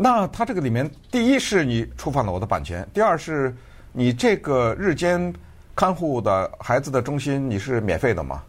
[0.00, 3.52] 那它这个里面，第一是你触犯了我的版权，第二是
[3.90, 5.34] 你这个日间
[5.74, 8.40] 看护的孩子的中心你是免费的吗？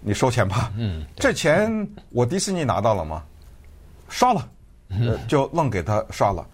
[0.00, 0.72] 你收钱吧。
[0.78, 3.22] 嗯，这钱我迪士尼拿到了吗？
[4.08, 4.48] 刷了，
[5.28, 6.46] 就愣给他刷了。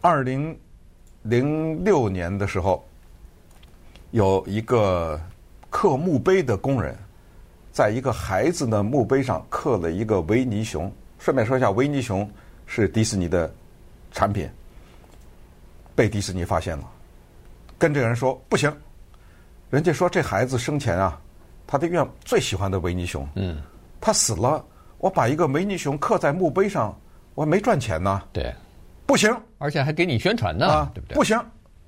[0.00, 0.56] 二零
[1.22, 2.86] 零六年的时候，
[4.12, 5.20] 有一个
[5.70, 6.96] 刻墓碑的工人。
[7.70, 10.90] 在一个孩子的墓碑上刻了一个维尼熊。
[11.20, 12.28] 顺便说一下，维尼熊
[12.68, 13.52] 是迪士尼的
[14.12, 14.48] 产品，
[15.96, 16.84] 被迪士尼发现了，
[17.78, 18.72] 跟这个人说不行。
[19.70, 21.20] 人家说这孩子生前啊，
[21.66, 23.28] 他的愿最喜欢的维尼熊。
[23.34, 23.60] 嗯，
[24.00, 24.64] 他死了，
[24.98, 26.96] 我把一个维尼熊刻在墓碑上，
[27.34, 28.22] 我还没赚钱呢。
[28.32, 28.54] 对，
[29.06, 31.14] 不行，而且还给你宣传呢，啊、对不对？
[31.16, 31.36] 不行，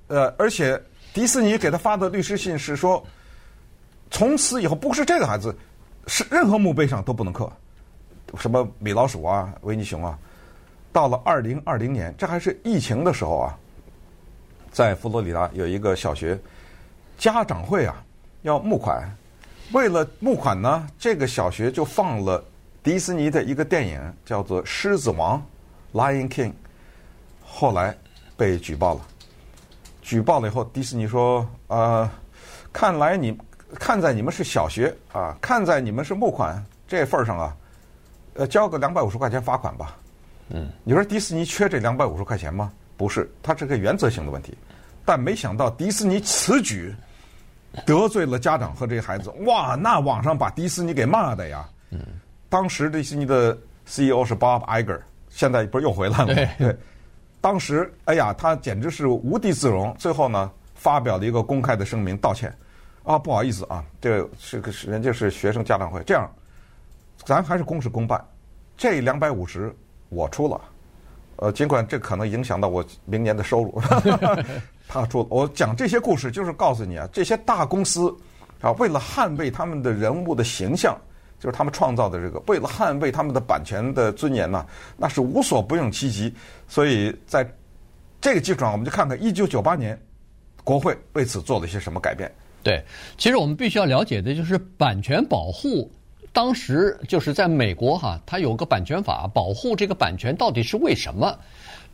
[0.09, 0.83] 呃，而且
[1.15, 3.07] 迪士尼给他发的律师信是说，
[4.11, 5.55] 从此以后不是这个孩子。
[6.07, 7.49] 是任何墓碑上都不能刻，
[8.37, 10.19] 什么米老鼠啊、维尼熊啊。
[10.93, 13.59] 到了二零二零年，这还是疫情的时候啊，
[14.73, 16.39] 在佛罗里达有一个小学，
[17.17, 18.03] 家长会啊
[18.43, 19.09] 要募款，
[19.73, 22.43] 为了募款呢，这个小学就放了
[22.83, 25.41] 迪士尼的一个电影，叫做《狮子王》
[25.97, 26.53] （Lion King），
[27.45, 27.97] 后来
[28.37, 29.01] 被举报了。
[30.03, 32.11] 举报了以后，迪士尼说：“呃，
[32.73, 33.39] 看来你
[33.75, 37.57] 看在你们是小学啊，看在你们是募款这份儿上啊，
[38.35, 39.97] 呃，交个两百五十块钱罚款吧。”
[40.51, 42.73] 嗯，你说迪士尼缺这两百五十块钱吗？
[42.97, 44.57] 不是，它是个原则性的问题。
[45.05, 46.95] 但没想到迪士尼此举
[47.87, 49.75] 得罪了家长和这些孩子，哇！
[49.75, 51.69] 那网上把迪士尼给骂的呀。
[51.91, 52.01] 嗯，
[52.49, 56.35] 当时迪士尼的 CEO 是 Bob Iger，现在不是又回来了吗？
[56.35, 56.49] 对。
[56.59, 56.77] 对
[57.41, 59.95] 当时，哎呀，他简直是无地自容。
[59.99, 62.55] 最后呢，发表了一个公开的声明道歉。
[63.03, 66.31] 啊，不好意思啊，这是个人家是学生家长会，这样，
[67.25, 68.23] 咱还是公事公办。
[68.77, 69.75] 这两百五十
[70.11, 70.61] 我出了，
[71.37, 73.81] 呃，尽管这可能影响到我明年的收入，
[74.87, 75.27] 他出了。
[75.31, 78.15] 我讲这些故事就是告诉你啊，这些大公司
[78.61, 80.95] 啊，为了捍卫他们的人物的形象。
[81.43, 84.67] 就是他们创造的这个，为了捍卫他们的版权的尊严呢，
[84.99, 86.31] 那是无所不用其极。
[86.69, 87.51] 所以在
[88.21, 89.99] 这个基础上，我们就看看一九九八年
[90.63, 92.31] 国会为此做了一些什么改变。
[92.63, 92.85] 对，
[93.17, 95.91] 其实我们必须要了解的就是版权保护，
[96.33, 101.37] 当时就是在美国哈，它有个版权法，保护这个版权到底是为什么？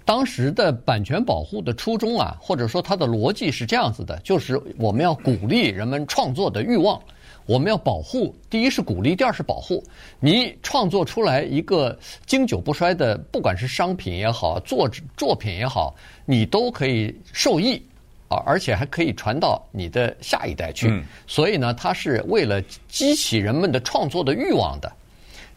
[0.05, 7.01] 当时的版权保护的初衷啊，或者说它的逻辑是这样子的，就是我们要鼓励人们创作的欲望。
[7.47, 9.83] 我们要保护，第一是鼓励，第二是保护。
[10.19, 11.97] 你创作出来一个
[12.27, 15.95] 经久不衰的，不管是商品也好，作作品也好，
[16.25, 17.81] 你都可以受益
[18.29, 21.03] 啊，而且还可以传到你的下一代去。
[21.27, 24.93] 所以呢，它是为了激起人们的创作的欲望的。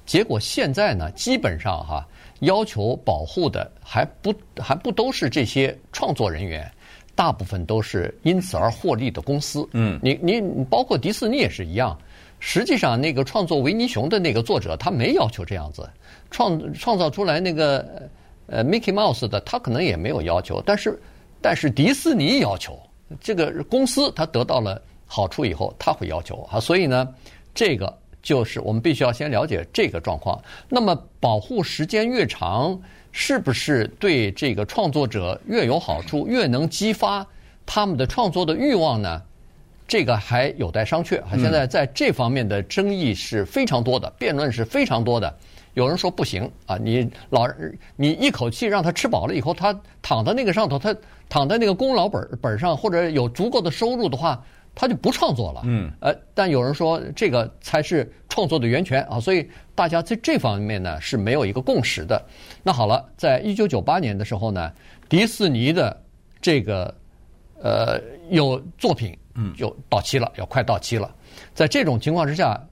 [0.06, 2.08] 结果现在呢，基本上哈，
[2.40, 6.70] 要求保护的还不还不都是这些创作人员。
[7.16, 9.68] 大部分都是因此而获利的公司。
[9.74, 12.00] 嗯，你你包括迪士尼也是一样。
[12.40, 15.90] 实际上，那个创作维尼熊的那个作者，他没要求这样子
[16.32, 18.10] 创创造出来那个
[18.48, 20.64] 呃 Mickey Mouse 的，他可能也没有要求。
[20.66, 20.98] 但是，
[21.42, 22.80] 但是迪士尼要求
[23.20, 26.60] 这个公司，他得到了好处以后，他会要求啊。
[26.60, 27.08] 所以呢，
[27.54, 30.42] 这个就是我们必须要先了解这个状况。
[30.68, 32.80] 那么，保护时间越长。
[33.12, 37.26] 是不是对这个创作者越有好处，越能激发
[37.66, 39.20] 他们的创作的欲望呢？
[39.88, 41.20] 这个还有待商榷。
[41.32, 45.36] 现在在这方面的争议是非常多的，辩论是非常多的。
[45.74, 47.48] 有人说不行啊，你老
[47.96, 50.96] 你一口气让他吃饱了以后，他躺在那个上头，他
[51.30, 54.44] 躺在那个功劳本本上，或者有足够的收入的话。
[54.76, 62.24] 他就不创作了，嗯，呃，但有人说这个才是创作的源泉啊，所以大家在这方面呢是没有一个共识的。
[62.64, 64.72] 那好了，在一九九八年的时候呢，
[65.10, 66.02] 迪士尼的
[66.40, 66.96] 这个
[67.62, 71.14] 呃有作品，嗯，就到期了，要快到期了。
[71.54, 72.64] 在这种情况之下。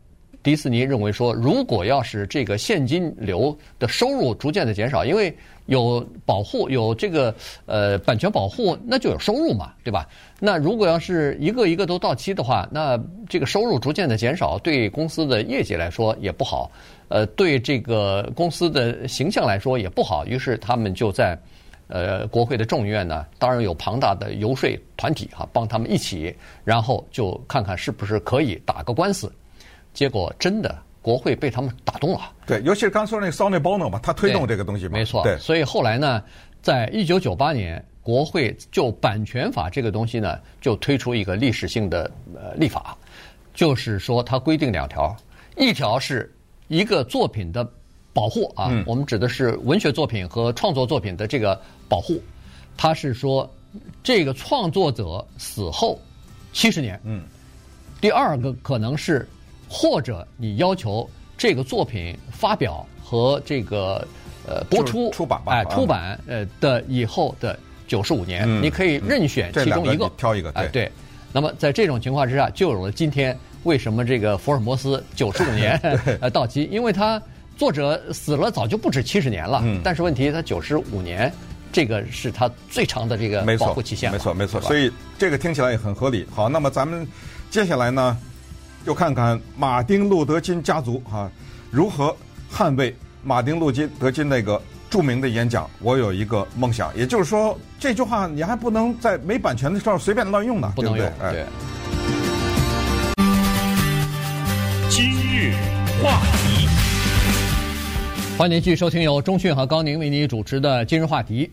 [0.48, 10.08] 迪士尼认为说，如果要是这个现金流的收入逐渐的减少，因为有保护，有这个呃版权保护，那就有收入嘛，对吧？
[10.40, 16.72] 那如果要是一个一个都到期的话，那这个收入逐渐的减少，对公司的业绩来说也不好，
[17.10, 20.26] 呃，对这个公司的形象来说也不好。
[20.26, 21.38] 于是他们就在
[21.90, 26.34] 呃国会的众议院呢，当然有庞大的游说团体哈，帮他们一起，
[26.64, 29.30] 然后就看看是不是可以打个官司。
[29.98, 32.32] 结果真的，国会被他们打动了。
[32.46, 34.92] 对，尤其是刚说那个 Sonny Bono 嘛，他推动这个东西嘛。
[34.92, 35.24] 没错。
[35.24, 35.36] 对。
[35.40, 36.24] 所以后来呢，
[36.62, 42.96] 在一九九八年，国会就版权法这个东西呢，就推出一个历史性的呃立法，
[43.56, 45.18] 就是说它规定两条，
[45.58, 46.32] 一条是
[46.68, 47.68] 一个作品的
[48.14, 52.22] 保护啊，嗯、我们指的是文学作品和创作作品的这个保护，
[52.78, 53.52] 它是说
[54.04, 56.00] 这个创作者死后
[56.54, 57.02] 七十年。
[57.04, 57.24] 嗯。
[58.00, 59.28] 第二个可能是。
[59.70, 64.08] 或者你要求这个作品发表和这个
[64.48, 70.92] 呃播出出版吧，哎，出版呃的以后的九十五年，嗯、你可以任选其中一个，挑一个，对。
[71.34, 75.78] 那么在这种情况之下，就有了今天为什么这个福尔摩斯九十五年
[76.22, 77.22] 呃到期，因为他
[77.58, 81.32] 作者死了早就不止七十年了，嗯、但是问题他九十五年，
[81.72, 84.70] 这个是他最长的这个保护期限没错，没错，没错。
[84.70, 86.26] 所以这个听起来也很合理。
[86.34, 87.06] 好，那么咱们
[87.52, 88.18] 接下来呢？
[88.86, 91.32] 就看看马丁路德金家族哈、啊、
[91.70, 92.16] 如何
[92.52, 95.70] 捍卫马丁路金德金那个著名的演讲。
[95.80, 101.06] 我有一个梦想，也就是说，这句话你还不能在没版权的时候随便乱用呢，不能用。
[101.20, 101.46] 对，对，对。
[104.90, 105.54] 今日
[106.02, 106.68] 话题，
[108.38, 111.46] 欢迎您继续收听由钟讯和高宁为您主持的《今日话题》。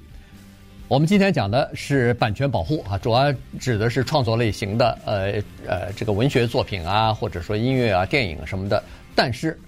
[0.87, 8.83] 我们今天讲的是版权保护啊，主要指的是创作类型的呃呃这个文学作品啊，或者说音乐啊、电影什么的。
[9.15, 9.59] 但是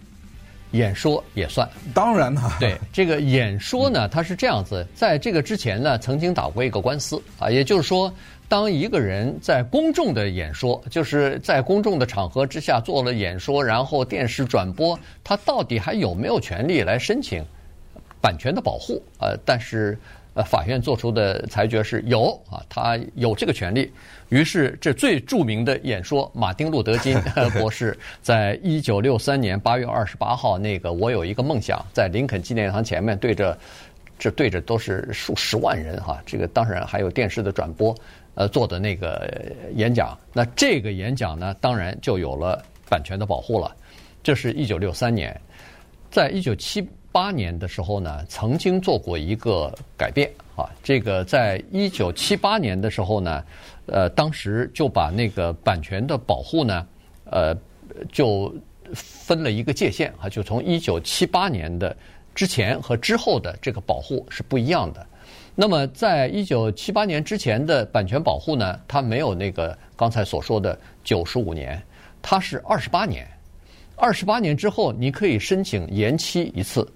[0.73, 2.59] 演说也算，当然了。
[2.61, 8.13] 对这个演说呢，它是这样子，在这个之前呢，曾经打过一个官司啊，也就是说，
[8.47, 17.43] 当一个人在公众的演说，就是在公众的场合之下做了演说，然后电视转播，他到底还有没有权利来申请
[18.21, 19.03] 版权的保护？
[19.19, 19.99] 呃，但是。
[20.37, 23.91] 呃，法院做出的裁决是有啊，他有这个权利。
[24.29, 27.17] 于是，这最著名的演说，马丁·路德·金
[27.59, 33.57] 博士在一九六三年八月二十八号那个“我有一个梦想”在林肯纪念堂前面对着，
[34.19, 37.97] 这对着都是数十万人哈，这个当然还有电视的转播，
[38.35, 39.33] 呃，做的那个
[39.75, 40.19] 演讲。
[40.35, 43.75] 那这个演讲呢，当然就有了版权的保护了。
[44.23, 45.35] 这是一九六三年，
[46.11, 46.87] 在一九七。
[47.17, 50.69] 八年的时候呢，曾经做过一个改变啊。
[50.83, 53.43] 这个在一九七八年的时候呢，
[53.87, 56.87] 呃，当时就把那个版权的保护呢，
[57.25, 57.57] 呃，
[58.13, 58.55] 就
[58.93, 61.97] 分了一个界限啊，就从一九七八年的
[62.35, 65.07] 之前和之后的这个保护是不一样的。
[65.55, 71.83] 那么，在一九七八年之前的版权保护呢，它没有那个刚才所说的九十五年，
[72.21, 73.27] 它是二十八年。
[73.97, 76.87] 二十八年之后，你可以申请延期一次。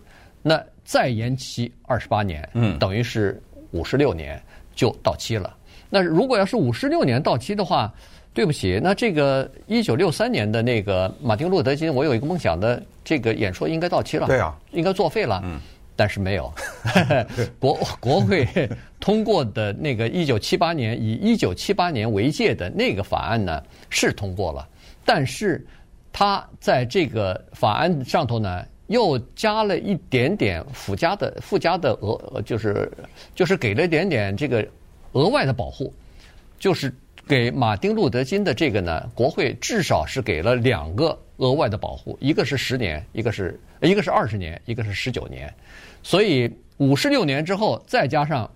[0.42, 3.40] 那再延期二十八年，嗯，等于是
[3.72, 4.40] 五十六年
[4.74, 5.56] 就到期了。
[5.90, 7.92] 那如果要是五十六年到期的话，
[8.32, 15.60] 对不起，那这个一九六三年的那个马丁路德金，我有一个梦想的这个演说应该到期了，对啊，应该作废了，嗯，
[15.94, 16.52] 但是没有，
[17.58, 18.48] 国国会
[19.00, 24.66] 通过的那个一九七八年以一九七八年为界的那个法案呢是通过了，
[25.04, 25.66] 但是
[26.12, 28.64] 他在这个法案上头呢。
[28.90, 32.90] 又加了一点点附加的附加的额，就是
[33.36, 34.66] 就是给了一点点这个
[35.12, 35.94] 额外的保护，
[36.58, 36.92] 就是
[37.28, 45.54] 给马丁路德金的这个呢，国会至少是给了两个额外的保护，一个是十年，一个是一个是二十年，一个是十九年，
[46.02, 48.50] 所以五十六年之后再加上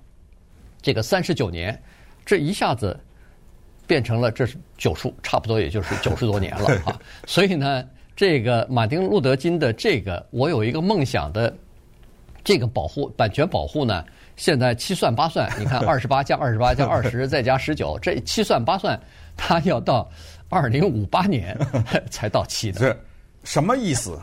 [0.83, 1.81] 这个三十九年，
[2.27, 2.99] 这一下子
[3.87, 7.89] 变成了这是九十，差不多也就是九十多年了啊， 所以呢。
[8.17, 11.55] 这个马丁·路德·金的这个“我有一个梦想”的
[12.45, 14.05] 这个保护版权保护呢，
[14.37, 18.99] 现在七算八算， 你看二十八加二十八加二十再加十九，这七算八算，
[19.37, 20.09] 它要到
[20.49, 21.59] 二零五八年
[22.11, 22.79] 才到期的。
[22.79, 22.97] 这
[23.43, 24.19] 什么意思？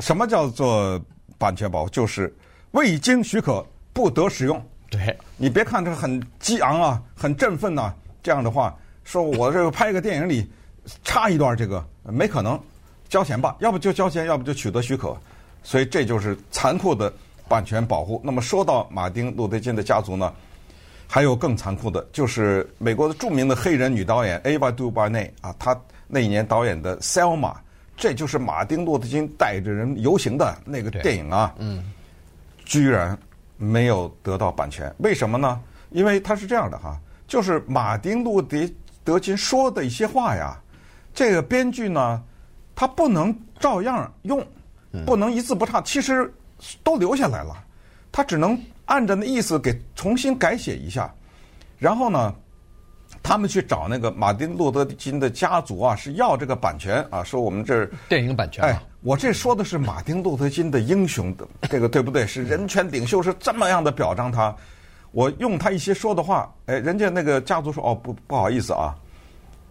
[0.00, 1.00] 什么叫做
[1.38, 1.88] 版权保护？
[1.90, 2.34] 就是
[2.72, 4.62] 未经许可不得使用。
[4.90, 10.46] 对，你别看这很激昂啊，很振奋呐，这样的话，说我这个拍个电影里
[11.04, 12.60] 插一段这个，没可能。
[13.10, 15.14] 交钱吧，要不就交钱，要不就取得许可，
[15.64, 17.12] 所以这就是残酷的
[17.48, 18.20] 版权保护。
[18.24, 20.32] 那么说到马丁·路德·金的家族呢，
[21.08, 27.52] 还有更残酷的，就是美国的著名的黑人女导演 Ava DuVernay 啊，她那一年导演的《Selma》，
[27.96, 31.82] 这就是马丁·路德·金带着人游行的那个电影啊，嗯，
[32.64, 33.18] 居然
[33.56, 35.60] 没有得到版权，为什么呢？
[35.90, 36.96] 因为他是这样的哈，
[37.26, 40.56] 就是马丁·路德·金说的一些话呀，
[41.12, 42.22] 这个编剧呢。
[42.80, 44.42] 他不能照样用，
[45.04, 45.82] 不能一字不差。
[45.82, 46.32] 其实
[46.82, 47.54] 都留下来了，
[48.10, 51.12] 他只能按着那意思给重新改写一下。
[51.76, 52.34] 然后呢，
[53.22, 58.64] 他们去找那个马丁·路德·金的家族啊，是要这个版权啊，说我们这电影版权。
[58.64, 62.26] 哎，我这说的是马丁·路德·金的英雄的这个对不对？
[62.26, 64.56] 是人权领袖，是这么样的表彰他。
[65.12, 68.96] 我用他一些说的话，哎，人家那个家族说哦，不不好意思啊，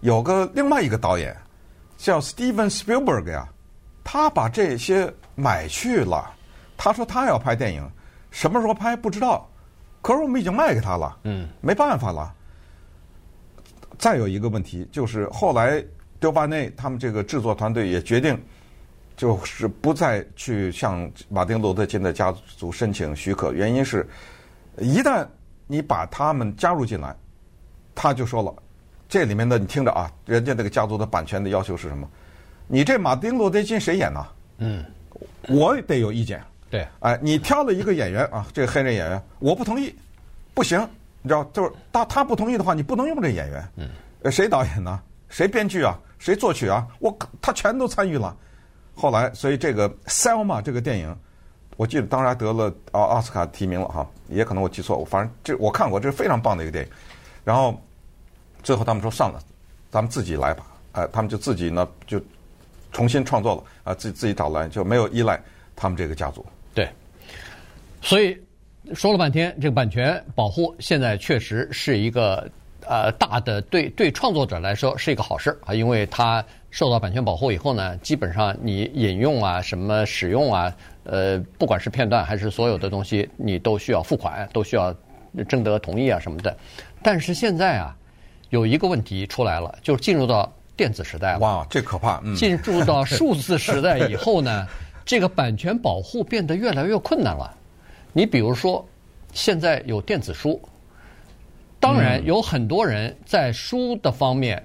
[0.02, 1.36] 有个另外一个导演。
[2.00, 3.46] 叫 Steven Spielberg 呀，
[4.06, 6.34] 他把这些买去了。
[6.78, 7.86] 他说他要拍电影，
[8.32, 9.46] 什么时候拍不知道。
[10.02, 12.34] 可是我们已经卖给他了，嗯，没办法了。
[13.98, 15.84] 再有一个问题就是，后来
[16.22, 18.42] 丢巴内他们这个制作团队也决定，
[19.18, 23.52] 就是不再去向马丁·路德·金的家族申请许可。
[23.52, 24.08] 原因是，
[24.78, 25.28] 一旦
[25.68, 27.14] 你把他们加入进来，
[27.94, 28.56] 他就说了。
[29.10, 32.08] 这里面的你听着啊，人家那个家族的版权的要求是什么？
[32.68, 34.24] 你这马丁·路德·金谁演呢？
[34.60, 34.86] 嗯，
[35.48, 36.40] 我得有意见。
[36.70, 39.96] 对，哎，你挑了一个演员啊，这个黑人演员，我不同意，
[40.54, 40.80] 不行，
[41.24, 43.68] 你知道，就是他他不同意的话，你不能用这演员。
[43.78, 45.02] 嗯，谁导演呢？
[45.28, 45.98] 谁编剧啊？
[46.20, 46.88] 谁作曲啊？
[47.00, 48.38] 我他全都参与了。
[48.94, 51.18] 后来，所以这个《Selma》这个电影，
[51.78, 56.92] 我记得当然得了奥奥斯卡提名了哈，也可能我记错，反正这我看过，这是非常棒的一个电影。
[57.44, 57.76] 然后。
[58.64, 59.40] 最后他们说算了，
[59.90, 60.66] 咱们自己来吧。
[60.94, 62.20] 哎，他们就自己呢就
[62.92, 65.40] 重新创作了啊，自己自己找来就没有依赖
[65.76, 66.46] 他们这个家族。
[66.74, 66.90] 对，
[68.02, 68.38] 所以
[68.94, 72.50] 说了半天，这个版权保护现在确实是一个
[72.88, 84.94] 呃大的对对创作者来说是一个好事啊，因为它受到版权保护以后呢，基本上你引用啊、什么使用啊，呃，不管是片段还是所有的东西，你都需要付款，都需要
[85.48, 86.56] 征得同意啊什么的。
[87.04, 87.96] 但是现在啊，
[88.50, 91.40] 有一个问题出来了，就是进入到电子时代了。
[91.40, 92.22] 哇，这可怕！
[92.24, 94.68] 嗯、进入到数字时代以后呢，
[95.06, 97.54] 这个版权保护变得越来越困难了。
[98.14, 98.86] 你比如说，
[99.34, 100.60] 现在有电子书，
[101.80, 104.62] 当然有很多人在书的方面，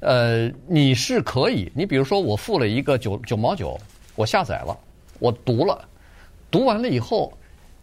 [0.00, 3.80] 呃，你是可以，你比如说我付了一个九九毛九，
[4.14, 4.76] 我下载了，
[5.18, 5.82] 我读了，
[6.50, 7.32] 读完了以后，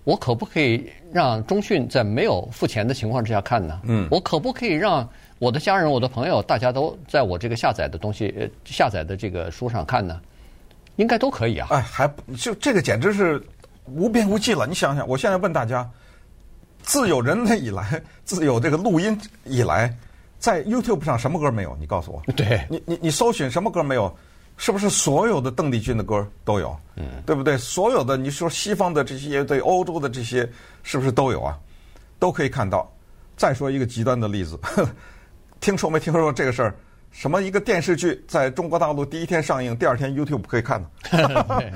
[0.03, 3.81] 我可不可以让中讯在没有付钱的情况之下看呢？
[3.85, 5.09] 嗯，我可不可以让
[5.39, 10.21] 我的家人、我的朋友，大家都在我这个下载的东西、呃、下载的这个书上看呢？
[10.97, 11.67] 应该都可以啊。
[11.71, 13.41] 哎，还就这个简直是。
[13.95, 15.89] 无边无际了，你想想，我现在问大家，
[16.83, 19.91] 自有人类以来，自有这个录音以来，
[20.37, 21.75] 在 YouTube 上什么歌没有？
[21.79, 22.21] 你告诉我。
[22.33, 22.63] 对。
[22.69, 24.15] 你你你搜寻什么歌没有？
[24.57, 26.77] 是不是所有的邓丽君的歌都有？
[26.97, 27.03] 嗯。
[27.25, 27.57] 对不对？
[27.57, 30.47] 所有的你说西方的这些对欧洲的这些，
[30.83, 31.57] 是不是都有啊？
[32.19, 32.87] 都可以看到。
[33.35, 34.55] 再说一个极端的例子，
[35.59, 36.75] 听说没听说过这个事儿？
[37.11, 40.87] 什么一个电视剧在中国大陆第一天上映，第二天 YouTube 可以看呢？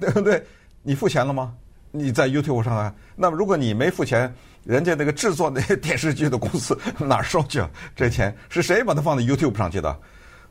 [0.00, 0.42] 对不对？
[0.82, 1.52] 你付钱了吗？
[1.90, 2.94] 你在 YouTube 上啊？
[3.16, 4.32] 那么如果你没付钱，
[4.64, 7.68] 人家那个制作那些电视剧的公司 哪儿收去啊？
[7.96, 9.96] 这钱是谁把它放在 YouTube 上去的？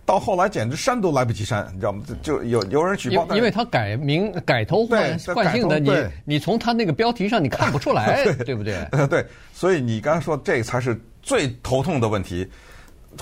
[0.05, 2.03] 到后来简直删都来不及删，你知道吗？
[2.21, 5.91] 就有有人举报，因为他改名改头换换姓的，你
[6.25, 8.85] 你从他那个标题上你看不出来，对， 对不对？
[9.09, 12.47] 对，所以你刚才说这才是最头痛的问题。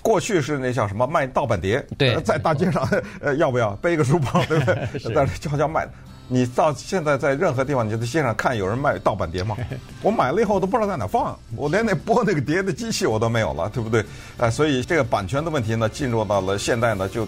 [0.01, 2.87] 过去是那叫什么卖盗版碟，对，在大街上
[3.21, 4.87] 呃要不要背个书包， 对不对？
[5.13, 5.87] 但是悄悄卖。
[6.29, 9.57] 你到现在在任何地方，你就在街上看有人卖盗版碟吗？
[10.01, 14.03] 我买了以后都不知道在哪放，我连那播那个碟的机器我都没有了，对不对？
[14.37, 17.27] 呃，所以这个版权的问题呢，进入到了现代呢，就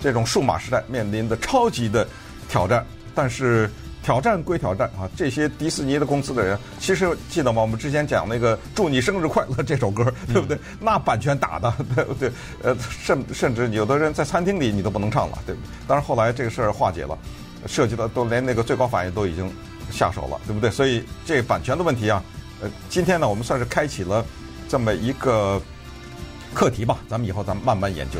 [0.00, 2.08] 这种数码时代面临的超级的
[2.48, 2.84] 挑战。
[3.14, 3.70] 但是
[4.02, 7.62] 挑战归挑战啊，这些迪士尼的公司的人，其实记得吗？
[7.62, 10.56] 我们之前讲那个“祝你生日快乐”这首歌，对不对？
[10.56, 12.30] 嗯、那版权打的， 对不对？
[12.62, 15.66] 呃，甚甚至有的人在餐厅里你都不能唱了，对不对？
[15.86, 17.16] 当然后来这个事儿化解了。
[17.64, 19.48] 涉及到都连那个最高法院都已经
[19.88, 20.68] 下手了，对不对？
[20.68, 22.20] 所以这版权的问题啊，
[22.60, 24.24] 呃，今天呢，我们算是开启了
[24.68, 25.62] 这么一个
[26.52, 28.18] 课题吧，咱们以后咱们慢慢研究。